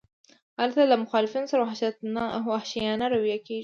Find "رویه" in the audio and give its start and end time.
3.13-3.37